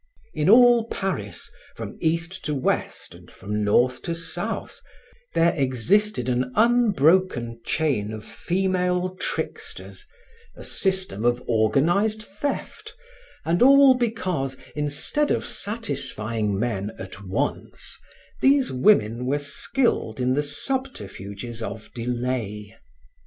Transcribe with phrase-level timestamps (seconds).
[0.33, 4.81] In all Paris, from east to west and from north to south,
[5.35, 10.07] there existed an unbroken chain of female tricksters,
[10.55, 12.95] a system of organized theft,
[13.45, 17.95] and all because, instead of satisfying men at once,
[18.41, 22.75] these women were skilled in the subterfuges of delay.